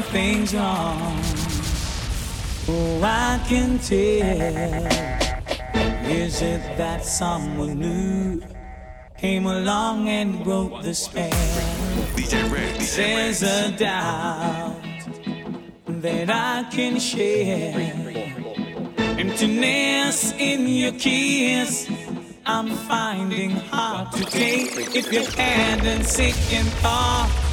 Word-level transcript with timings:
Something's 0.00 0.54
wrong. 0.54 1.20
Oh, 2.68 3.02
I 3.04 3.38
can 3.46 3.78
tell. 3.78 4.86
Is 6.10 6.40
it 6.40 6.62
that 6.78 7.04
someone 7.04 7.78
new 7.78 8.42
came 9.18 9.44
along 9.44 10.08
and 10.08 10.42
broke 10.42 10.80
the 10.82 10.94
spell? 10.94 11.28
DJ 12.16 12.50
Red, 12.50 12.76
DJ 12.76 12.96
There's 12.96 13.42
a 13.42 13.72
doubt 13.76 14.80
that 15.86 16.30
I 16.30 16.66
can 16.70 16.98
share. 16.98 17.76
Emptiness 19.18 20.32
in 20.32 20.66
your 20.66 20.92
kiss. 20.92 21.90
I'm 22.46 22.70
finding 22.88 23.50
hard 23.50 24.12
to 24.12 24.24
take. 24.24 24.96
If 24.96 25.12
you 25.12 25.26
hadn't 25.36 26.04
second 26.04 26.68
thought, 26.80 27.28
That's 27.28 27.49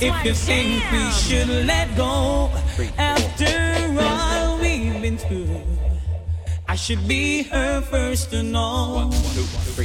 if 0.00 0.24
you 0.24 0.34
think 0.34 0.82
we 0.92 1.10
should 1.10 1.48
let 1.66 1.94
go 1.96 2.50
after 2.98 3.96
all 4.00 4.58
we've 4.58 5.00
been 5.00 5.16
through, 5.18 5.60
I 6.68 6.74
should 6.76 7.06
be 7.06 7.42
her 7.44 7.80
first 7.80 8.30
to 8.30 8.42
know. 8.42 9.10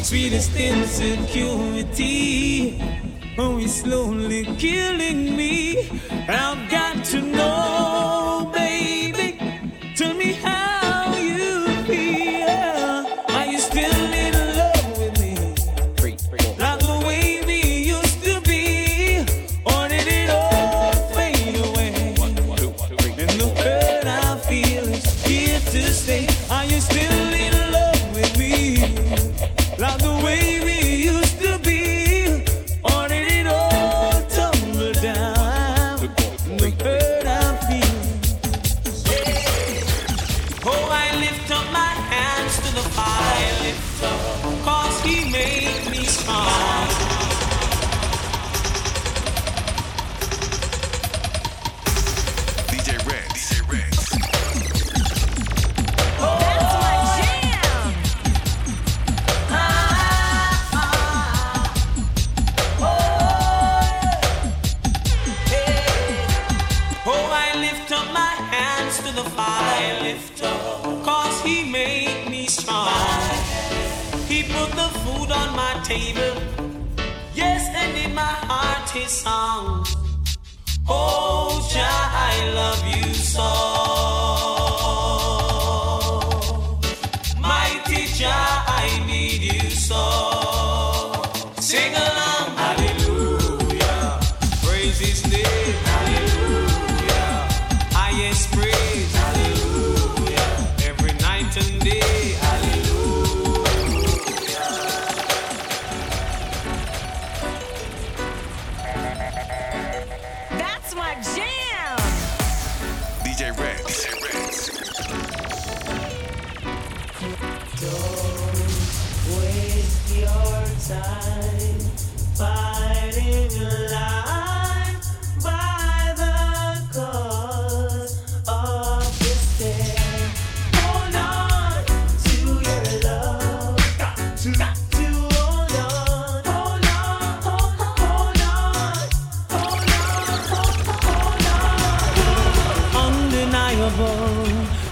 Sweetest 0.02 0.56
insecurity, 0.56 2.82
oh, 3.38 3.60
it's 3.60 3.82
slowly 3.82 4.46
killing 4.58 5.36
me. 5.36 5.88
I've 6.28 6.70
got 6.72 7.04
to 7.06 7.22
know, 7.22 8.29
table, 75.90 76.40
yes, 77.34 77.68
and 77.74 77.98
in 77.98 78.14
my 78.14 78.22
heart 78.22 78.88
his 78.92 79.10
song. 79.10 79.84
Oh, 80.88 81.68
Jah, 81.74 81.82
I 82.30 82.52
love 82.54 82.84
you 82.96 83.12
so. 83.16 83.79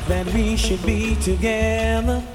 That 0.08 0.26
we 0.34 0.56
should 0.56 0.84
be 0.86 1.16
together. 1.16 2.27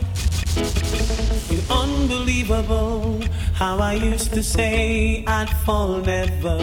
Unbelievable 2.32 3.20
how 3.52 3.78
I 3.78 3.92
used 3.92 4.32
to 4.32 4.42
say 4.42 5.22
I'd 5.26 5.50
fall 5.66 5.98
never. 5.98 6.56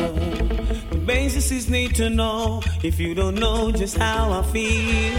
The 0.90 0.98
basis 1.06 1.52
is 1.52 1.70
need 1.70 1.94
to 1.96 2.10
know 2.10 2.64
if 2.84 3.00
you 3.00 3.14
don't 3.14 3.36
know 3.36 3.72
just 3.72 3.96
how 3.96 4.32
I 4.32 4.42
feel. 4.52 5.14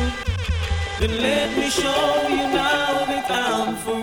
Then 0.99 1.23
let 1.23 1.56
me 1.56 1.70
show 1.70 2.26
you 2.29 2.37
now 2.37 3.05
that 3.06 3.31
I'm 3.31 3.76
for 3.76 3.94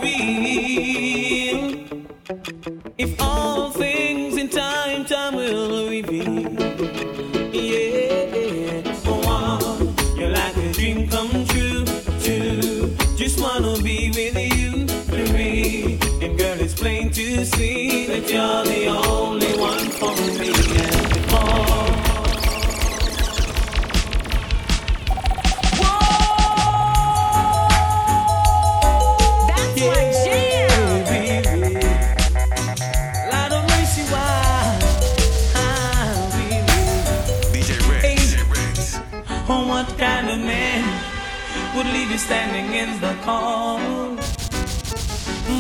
standing 42.18 42.74
in 42.74 43.00
the 43.00 43.16
cold? 43.22 44.18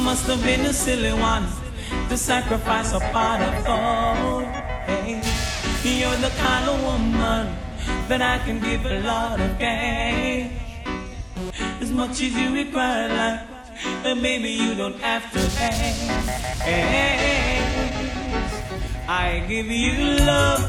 Must 0.04 0.26
have 0.28 0.44
been 0.44 0.66
a 0.66 0.74
silly 0.74 1.14
one 1.14 1.67
to 2.10 2.18
sacrifice 2.18 2.94
a 2.94 3.00
pot 3.12 3.42
of 3.42 3.66
gold. 3.66 4.46
Hey, 4.86 5.22
you're 5.84 6.16
the 6.18 6.30
kind 6.38 6.70
of 6.70 6.82
woman 6.82 7.54
that 8.08 8.22
I 8.22 8.38
can 8.46 8.60
give 8.62 8.86
a 8.86 9.00
lot 9.02 9.40
of 9.42 9.60
cash. 9.60 10.52
As 11.82 11.92
much 11.92 12.22
as 12.22 12.34
you 12.34 12.54
require, 12.54 13.10
like, 13.10 13.42
uh, 14.06 14.16
baby, 14.22 14.52
you 14.52 14.74
don't 14.76 15.00
have 15.02 15.30
to 15.34 15.40
pay. 15.58 15.94
Hey, 16.64 17.60
I 19.08 19.44
give 19.48 19.68
you 19.68 20.18
love. 20.26 20.64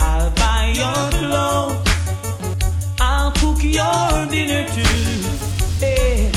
I'll 0.00 0.30
buy 0.32 0.72
your 0.74 1.10
clothes. 1.18 1.88
I'll 3.00 3.32
cook 3.32 3.62
your 3.62 4.26
dinner 4.26 4.66
too. 4.68 4.82
Hey, 5.78 6.32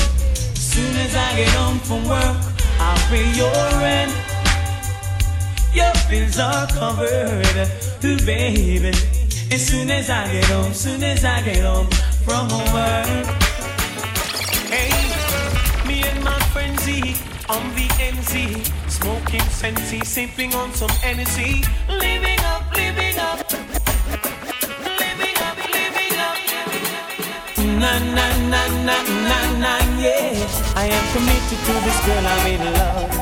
soon 0.54 0.94
as 0.96 1.14
I 1.16 1.36
get 1.36 1.48
home 1.48 1.78
from 1.80 2.08
work, 2.08 2.55
spring 3.06 3.34
your 3.34 3.54
end. 3.96 4.12
Your 5.72 5.92
bills 6.10 6.38
are 6.38 6.66
covered, 6.66 7.68
ooh, 8.04 8.18
baby. 8.26 8.88
As 9.54 9.66
soon 9.68 9.90
as 9.90 10.10
I 10.10 10.32
get 10.32 10.44
home, 10.46 10.72
soon 10.72 11.02
as 11.04 11.24
I 11.24 11.40
get 11.42 11.62
home 11.64 11.88
from 12.24 12.48
work. 12.74 13.26
Hey, 14.74 14.90
me 15.86 16.02
and 16.02 16.24
my 16.24 16.38
frenzy, 16.52 17.14
I'm 17.48 17.66
the 17.78 17.86
MC. 18.00 18.62
Smoking 18.88 19.46
fancy, 19.60 20.00
sipping 20.04 20.54
on 20.54 20.72
some 20.72 20.96
energy. 21.04 21.62
Living 21.88 22.40
up, 22.52 22.64
living 22.74 23.18
up. 23.18 23.38
Living 25.02 25.36
up, 25.46 25.58
living 25.78 26.16
up. 26.28 26.38
Na 27.82 27.92
na 28.16 28.26
na 28.52 28.62
na 28.86 28.96
na 29.28 29.38
na 29.62 29.72
yeah. 30.02 30.45
I 30.78 30.84
am 30.88 31.04
committed 31.14 31.58
to 31.66 31.72
this 31.86 31.98
girl 32.04 32.26
I'm 32.26 32.46
in 32.52 32.60
love. 32.76 33.12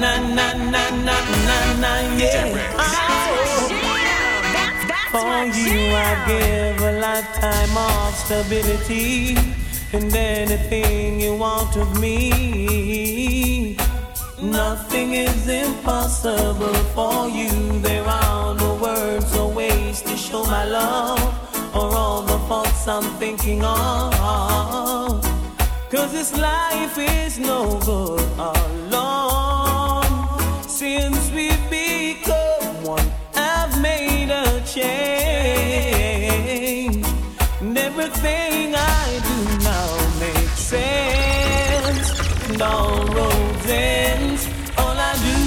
Na 0.00 0.12
na 0.36 0.46
na 0.72 0.84
na 1.04 1.16
na 1.48 1.58
na 1.82 1.92
yeah. 2.16 2.48
Oh. 2.80 3.68
That's, 4.56 4.82
that's 4.88 5.12
For 5.12 5.44
you, 5.52 5.92
I 5.92 6.10
give 6.26 6.80
a 6.80 6.92
lifetime 7.04 7.76
of 7.76 8.14
stability 8.14 9.36
and 9.92 10.16
anything 10.16 11.20
you 11.20 11.36
want 11.36 11.76
of 11.76 12.00
me. 12.00 13.76
Nothing 14.40 15.12
is 15.12 15.46
impossible 15.46 16.72
for 16.96 17.28
you. 17.28 17.80
There 17.80 18.04
are 18.04 18.54
no 18.54 18.76
words 18.76 19.36
or 19.36 19.52
ways 19.52 20.00
to 20.02 20.16
show 20.16 20.44
my 20.44 20.64
love 20.64 21.20
or 21.76 21.94
all 21.94 22.22
the 22.22 22.38
thoughts 22.48 22.88
I'm 22.88 23.04
thinking 23.20 23.62
of. 23.62 25.03
Cause 25.94 26.10
this 26.10 26.36
life 26.36 26.98
is 26.98 27.38
no 27.38 27.78
good 27.78 28.20
alone. 28.36 30.02
Since 30.66 31.30
we've 31.30 31.70
become 31.70 32.82
one, 32.82 33.08
I've 33.36 33.80
made 33.80 34.28
a 34.28 34.60
change. 34.66 35.46
Everything 37.78 38.74
I 38.74 39.20
do 39.28 39.36
now 39.62 39.96
makes 40.18 40.58
sense. 40.58 42.10
And 42.48 42.60
all 42.60 43.04
roads 43.14 43.66
ends. 43.68 44.48
All 44.76 44.96
I 44.98 45.14
do 45.28 45.38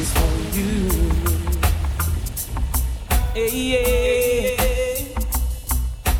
is 0.00 0.10
for 0.14 0.34
you. 0.56 0.88
Yeah. 3.34 4.03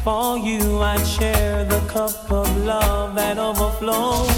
For 0.04 0.36
you, 0.36 0.82
I'd 0.82 1.02
share 1.06 1.64
the 1.64 1.80
cup 1.88 2.30
of 2.30 2.46
love 2.58 3.14
that 3.14 3.38
overflows. 3.38 4.28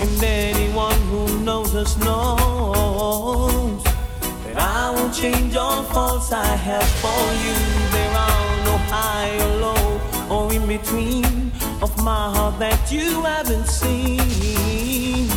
And 0.00 0.22
anyone 0.22 1.00
who 1.10 1.40
knows 1.40 1.74
us 1.74 1.96
knows 1.96 3.82
that 3.82 4.56
I 4.56 4.92
won't 4.94 5.12
change 5.12 5.56
all 5.56 5.82
faults 5.82 6.30
I 6.30 6.46
have 6.46 6.88
for 7.02 7.24
you. 7.44 7.56
There 7.90 8.14
are 8.26 8.64
no 8.64 8.76
high 8.94 9.34
or 9.44 9.54
low 9.66 10.00
or 10.30 10.52
in 10.54 10.64
between 10.68 11.50
of 11.82 11.90
my 12.04 12.30
heart 12.30 12.60
that 12.60 12.92
you 12.92 13.22
haven't 13.22 13.66
seen. 13.66 15.28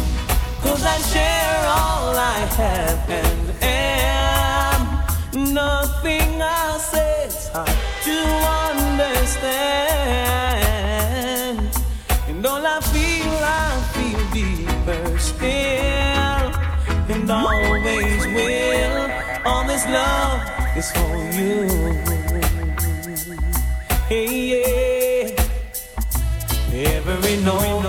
Cause 0.62 0.86
I 0.86 0.98
share 1.10 1.58
all 1.66 2.16
I 2.16 2.38
have 2.56 3.10
and 3.10 3.64
am. 3.64 5.54
Nothing 5.56 6.40
I 6.40 6.78
say 6.78 7.26
is 7.26 7.48
hard 7.48 7.68
to 8.04 8.12
understand. 8.12 8.91
And 12.30 12.46
all 12.46 12.66
I 12.66 12.80
feel, 12.94 13.34
I 13.44 13.82
feel 13.94 14.22
deeper 14.34 15.20
still. 15.20 16.48
And 17.14 17.30
always 17.30 18.26
will. 18.26 19.12
All 19.46 19.64
this 19.68 19.86
love 19.88 20.42
is 20.76 20.92
for 20.92 21.16
you. 21.38 21.68
Hey, 24.08 24.30
yeah. 24.52 25.42
Every 26.74 27.38
note 27.44 27.81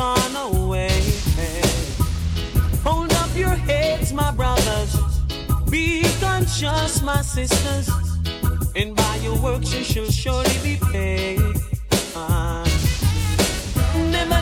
gone 0.00 0.36
away. 0.50 1.02
Hold 2.82 3.12
up 3.22 3.32
your 3.36 3.56
heads, 3.68 4.14
my 4.14 4.30
brothers. 4.32 4.92
Be 5.68 6.04
conscious, 6.20 7.02
my 7.02 7.20
sisters. 7.20 7.86
And 8.74 8.96
by 8.96 9.16
your 9.16 9.36
works 9.42 9.74
you 9.74 9.84
shall 9.84 10.10
surely 10.10 10.58
be 10.62 10.78
paid. 10.90 11.40
Never 14.16 14.40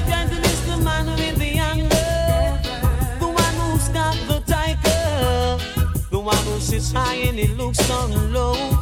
the 0.69 0.79
man 0.89 1.07
with 1.07 1.39
the 1.45 1.53
anger. 1.73 2.49
The 3.23 3.29
one 3.45 3.55
who's 3.61 3.89
got 3.89 4.17
the 4.31 4.39
tiger. 4.55 5.59
The 6.15 6.21
one 6.21 6.45
who 6.49 6.61
sits 6.61 6.93
high 6.93 7.19
and 7.29 7.37
he 7.37 7.49
looks 7.61 7.81
down 7.89 8.33
low. 8.33 8.78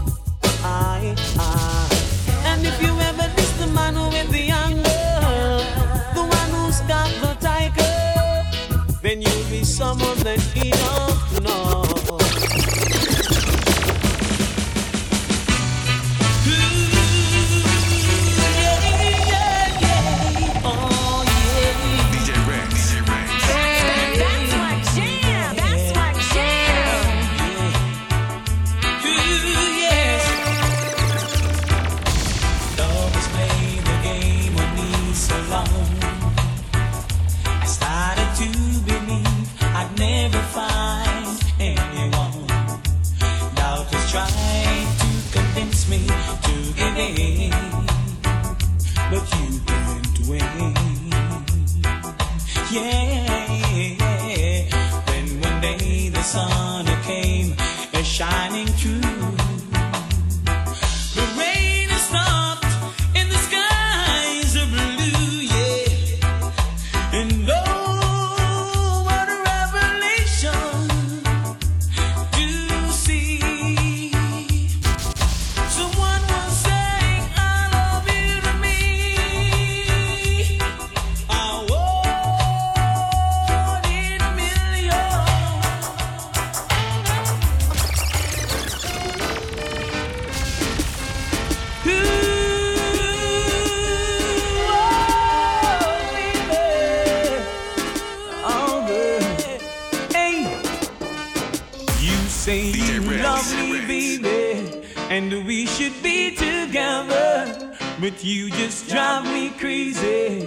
Say 102.46 102.70
you 102.70 103.00
Rex, 103.00 103.22
love 103.24 103.48
me, 103.58 103.80
baby, 103.88 104.86
and 105.10 105.44
we 105.48 105.66
should 105.66 106.00
be 106.00 106.30
together. 106.30 107.74
But 108.00 108.22
you 108.22 108.50
just 108.50 108.88
drive 108.88 109.24
me 109.24 109.50
crazy. 109.58 110.46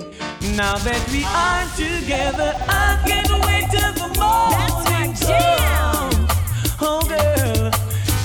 Now 0.56 0.78
that 0.78 1.04
we 1.12 1.26
are 1.44 1.66
together, 1.76 2.54
I 2.70 3.04
can't 3.06 3.34
wait 3.46 3.66
till 3.74 3.92
the 4.00 4.08
That's 4.08 4.18
my 4.18 5.02
morning 5.02 5.14
jam. 5.16 6.12
comes. 6.78 6.88
Oh, 6.88 7.02
girl, 7.12 7.66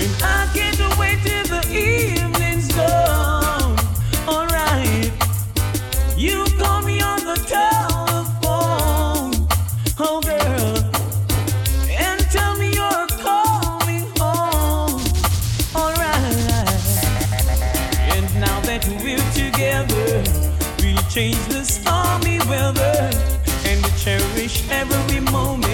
and 0.04 0.14
I 0.22 0.40
can't 0.54 0.98
wait 1.00 1.18
till 1.26 1.46
the 1.54 1.62
evening's 1.74 2.13
and 22.72 23.84
cherish 23.98 24.66
every 24.70 25.20
moment. 25.20 25.73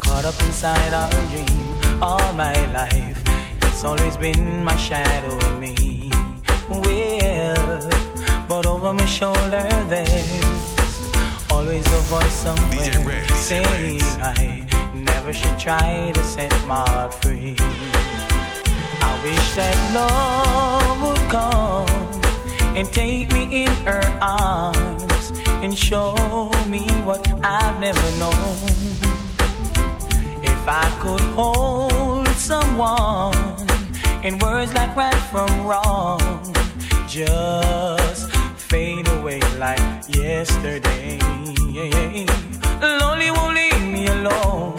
Caught 0.00 0.24
up 0.24 0.40
inside 0.42 0.92
our 0.94 1.10
dream 1.30 2.02
all 2.02 2.32
my 2.34 2.54
life. 2.72 3.22
It's 3.62 3.84
always 3.84 4.16
been 4.16 4.64
my 4.64 4.76
shadow, 4.76 5.36
me. 5.58 6.10
Well, 6.68 7.88
but 8.48 8.66
over 8.66 8.92
my 8.92 9.04
shoulder 9.06 9.66
there's 9.88 11.50
always 11.50 11.86
a 11.86 12.00
voice 12.12 12.32
somewhere 12.32 13.26
saying 13.34 14.02
I 14.20 14.66
never 14.94 15.32
should 15.32 15.58
try 15.58 16.12
to 16.12 16.22
set 16.24 16.52
my 16.66 16.88
heart 16.90 17.14
free. 17.14 17.56
I 19.00 19.20
wish 19.24 19.54
that 19.54 19.76
love 19.94 21.02
would 21.02 21.30
come 21.30 21.88
and 22.76 22.86
take 22.92 23.32
me 23.32 23.64
in 23.64 23.70
her 23.86 24.02
arms 24.20 25.32
and 25.62 25.76
show 25.76 26.14
me 26.68 26.86
what 27.04 27.26
I've 27.42 27.80
never 27.80 28.10
known. 28.18 28.32
If 30.42 30.68
I 30.68 30.88
could 31.00 31.20
hold 31.34 32.28
someone 32.28 33.34
in 34.24 34.38
words 34.38 34.72
like 34.74 34.94
right 34.96 35.22
from 35.32 35.66
wrong, 35.66 36.20
just 37.08 38.30
fade 38.56 39.08
away 39.08 39.40
like 39.58 39.80
yesterday. 40.08 41.18
Lonely 42.80 43.30
won't 43.30 43.56
leave 43.56 43.82
me 43.82 44.06
alone. 44.06 44.76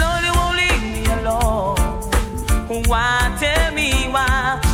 Lonely 0.00 0.30
won't 0.38 0.56
leave 0.56 0.82
me 0.94 1.04
alone. 1.18 1.76
Why 2.88 3.36
tell 3.38 3.72
me 3.72 4.08
why? 4.10 4.69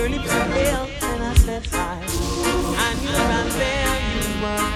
Your 0.00 0.08
lips 0.08 0.32
are 0.32 0.48
pale, 0.48 0.88
and 1.02 1.22
I 1.22 1.34
said 1.34 1.66
hi. 1.66 2.00
I 2.86 2.94
knew 3.02 3.20
right 3.32 3.52
there 3.60 3.96
you 4.16 4.24
were 4.40 4.68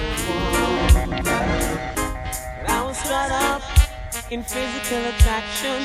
the 1.08 1.28
I 2.68 2.70
was 2.84 3.00
caught 3.00 3.32
up 3.32 3.62
in 4.30 4.42
physical 4.42 5.02
attraction, 5.12 5.80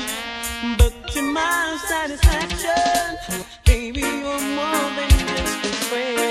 but 0.76 0.92
to 1.12 1.22
my 1.22 1.78
satisfaction, 1.88 3.42
baby, 3.64 4.00
you're 4.00 4.44
more 4.58 4.88
than 4.98 5.08
just 5.08 5.64
a 5.64 5.72
friend. 5.88 6.29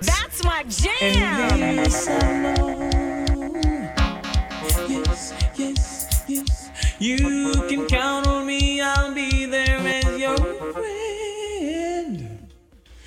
That's 0.00 0.44
my 0.44 0.64
And 1.00 1.52
jam. 2.04 2.71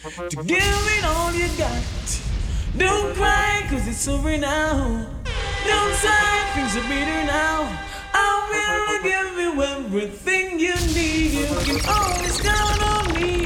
To 0.06 0.44
give 0.44 0.62
it 0.62 1.04
all 1.04 1.34
you 1.34 1.48
got. 1.58 2.22
Don't 2.78 3.16
cry, 3.16 3.66
cause 3.68 3.88
it's 3.88 4.08
over 4.08 4.38
now. 4.38 5.08
Don't 5.66 5.94
sigh, 5.96 6.52
things 6.54 6.78
are 6.78 6.88
better 6.88 7.26
now. 7.26 7.76
I 8.14 8.46
will 8.52 9.02
give 9.02 9.40
you 9.40 9.64
everything 9.64 10.60
you 10.60 10.76
need. 10.94 11.32
You 11.34 11.48
can 11.66 11.90
always 11.90 12.40
count 12.40 12.84
on 12.84 13.14
me. 13.16 13.46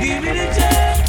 Give 0.00 0.24
it 0.24 0.36
a 0.36 0.58
chance. 0.58 1.07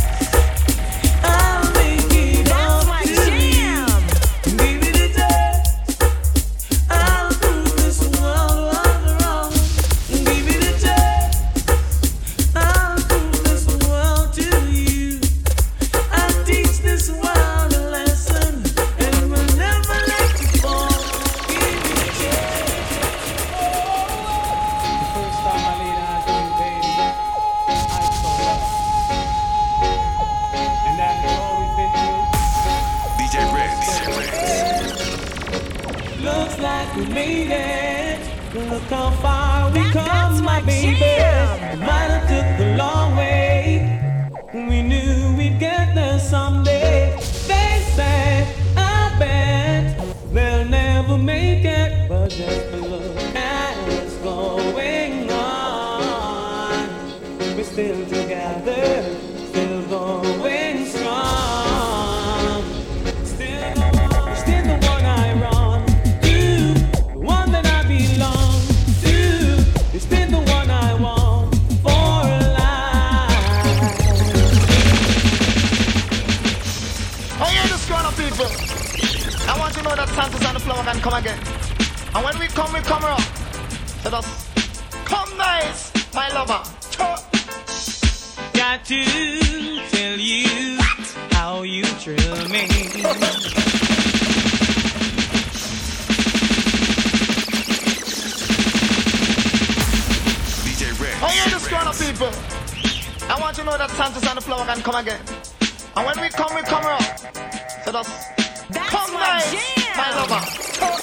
So 108.00 108.06
just 108.06 108.70
That's 108.70 108.90
come 108.92 109.14
my 109.14 109.20
nice, 109.20 109.52
jam. 109.52 109.98
my 109.98 110.10
lover. 110.16 110.40
Choo. 110.78 110.96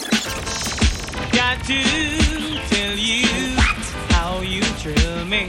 Got 1.37 1.63
to 1.67 1.83
tell 2.75 2.97
you 2.97 3.27
how 4.15 4.41
you 4.41 4.63
thrill 4.81 5.27
me. 5.27 5.45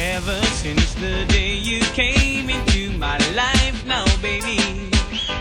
Ever 0.00 0.40
since 0.56 0.94
the 0.94 1.26
day 1.28 1.54
you 1.54 1.80
came 1.92 2.48
into 2.48 2.96
my 2.96 3.18
life, 3.34 3.84
now 3.84 4.06
baby, 4.22 4.58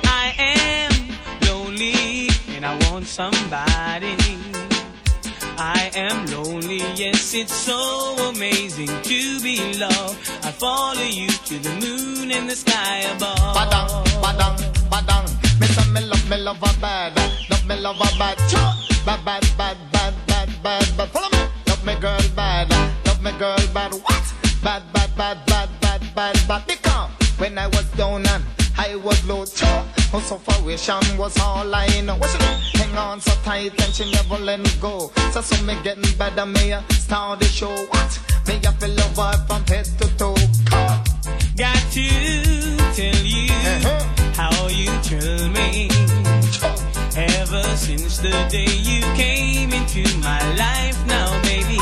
I 0.03 0.33
am 0.37 0.91
lonely 1.47 2.27
and 2.49 2.65
I 2.65 2.75
want 2.91 3.07
somebody. 3.07 4.17
I 5.61 5.91
am 5.93 6.25
lonely, 6.27 6.77
yes, 6.95 7.33
it's 7.33 7.53
so 7.53 7.75
amazing 8.29 8.87
to 8.87 9.41
be 9.41 9.73
loved. 9.77 10.15
I 10.41 10.51
follow 10.51 11.03
you 11.03 11.27
to 11.27 11.59
the 11.59 11.69
moon 11.83 12.31
and 12.31 12.49
the 12.49 12.55
sky 12.55 12.99
above. 13.11 13.35
Badang, 13.37 13.89
badang, 14.23 14.55
badang. 14.89 15.59
Me 15.59 15.67
say 15.67 15.91
me 15.91 15.99
love, 16.07 16.29
me 16.29 16.37
love 16.37 16.59
her 16.59 16.79
bad. 16.79 17.13
Love 17.49 17.65
me 17.67 17.75
love 17.75 17.97
her 17.97 18.17
bad. 18.17 18.37
Bad, 19.05 19.25
bad, 19.25 19.43
bad, 19.57 19.77
bad, 19.91 20.13
bad, 20.27 20.49
bad, 20.63 20.97
bad. 20.97 21.09
Follow 21.09 21.29
me. 21.29 21.49
Love 21.67 21.85
me 21.85 21.95
girl 21.95 22.21
bad. 22.37 22.69
Love 23.05 23.21
me 23.21 23.31
girl 23.37 23.57
bad. 23.73 23.91
What? 23.91 24.33
Bad, 24.63 24.83
bad, 24.93 25.13
bad, 25.17 25.45
bad, 25.45 25.69
bad, 25.81 26.15
bad, 26.15 26.47
bad. 26.47 26.67
Because 26.67 27.09
when 27.37 27.57
I 27.57 27.67
was 27.67 27.85
down 27.97 28.25
and 28.27 28.45
I 28.77 28.95
was 28.95 29.25
low, 29.27 29.43
choo. 29.43 29.98
Her 30.11 30.19
sufferation 30.21 31.17
was 31.17 31.37
all 31.39 31.73
I 31.73 31.87
know. 32.01 32.17
Hang 32.79 32.97
on 32.97 33.21
so 33.21 33.31
tight 33.43 33.79
and 33.83 33.93
she 33.93 34.11
never 34.11 34.37
let 34.43 34.59
me 34.59 34.69
go. 34.81 35.11
So 35.31 35.41
so 35.41 35.63
me 35.63 35.75
getting 35.83 36.11
better, 36.17 36.45
me 36.45 36.71
a 36.71 36.83
start 36.89 37.39
the 37.39 37.45
show. 37.45 37.69
What? 37.69 38.19
Me 38.47 38.55
a 38.65 38.71
feel 38.73 38.89
love 38.89 39.17
her 39.17 39.45
from 39.47 39.63
head 39.67 39.85
to 39.99 40.07
toe. 40.17 40.35
Come. 40.65 41.03
Got 41.55 41.77
to 41.93 42.07
tell 42.97 43.23
you 43.23 43.53
Uh-huh. 43.53 44.05
how 44.33 44.67
you 44.67 44.89
thrill 45.05 45.49
me. 45.49 45.89
Ever 47.15 47.63
since 47.75 48.17
the 48.19 48.31
day 48.49 48.71
you 48.89 49.01
came 49.15 49.73
into 49.73 50.03
my 50.19 50.39
life, 50.55 50.97
now 51.05 51.29
baby, 51.43 51.77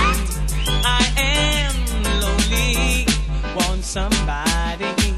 I 0.83 1.03
am 1.15 1.75
lonely, 2.21 3.05
want 3.55 3.83
somebody. 3.83 5.16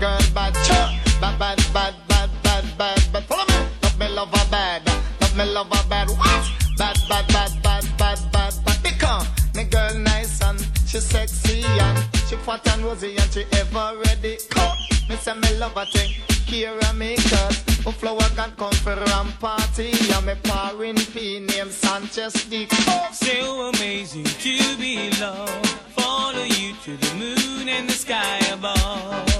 Girl 0.00 0.18
bad. 0.34 0.54
Bad, 1.20 1.38
bad, 1.38 1.58
bad, 1.72 1.94
bad, 2.08 2.30
bad, 2.42 2.64
bad, 2.76 3.12
bad. 3.12 3.24
Follow 3.24 3.46
me. 3.46 3.54
Love 3.82 3.98
me 3.98 4.08
love 4.08 4.28
her 4.34 4.50
bad, 4.50 4.86
love 5.20 5.36
me 5.36 5.44
love 5.44 5.72
her 5.72 5.88
bad. 5.88 6.08
What? 6.10 6.50
Bad, 6.76 6.96
bad, 7.08 7.26
bad, 7.28 7.62
bad, 7.62 7.84
bad, 7.96 8.18
bad, 8.32 8.54
bad. 8.64 8.82
Because 8.82 9.26
me 9.54 9.64
girl 9.64 9.94
nice 10.00 10.42
and 10.42 10.60
she 10.86 10.98
sexy 10.98 11.64
and 11.64 11.98
she 12.28 12.36
fat 12.36 12.66
and 12.72 12.84
rosy 12.84 13.16
and 13.16 13.32
she 13.32 13.44
ever 13.52 13.96
ready. 14.04 14.38
Come. 14.50 14.76
Me 15.08 15.16
say 15.16 15.34
me 15.34 15.56
love 15.58 15.74
her 15.74 15.86
thing 15.86 16.33
care 16.60 16.78
of 16.78 16.96
me 16.96 17.16
cut. 17.16 17.62
Oh, 17.86 17.90
flower 17.90 18.28
can 18.36 18.52
come 18.56 18.72
for 18.84 18.94
ram 18.94 19.28
party. 19.40 19.92
I'm 20.14 20.28
a 20.28 20.36
parent 20.36 21.00
P 21.12 21.40
named 21.40 21.70
Sanchez 21.70 22.34
Dick. 22.44 22.72
So 23.12 23.70
amazing 23.70 24.24
to 24.24 24.76
be 24.78 25.10
loved. 25.20 25.66
Follow 25.98 26.44
you 26.44 26.74
to 26.84 26.96
the 26.96 27.14
moon 27.16 27.68
and 27.68 27.88
the 27.88 27.92
sky 27.92 28.38
above. 28.52 29.34